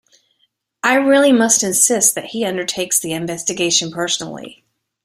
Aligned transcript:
I 0.81 0.95
really 0.95 1.31
must 1.31 1.61
insist 1.61 2.15
that 2.15 2.25
he 2.31 2.43
undertakes 2.43 2.99
the 2.99 3.13
investigation 3.13 3.91
personally. 3.91 4.63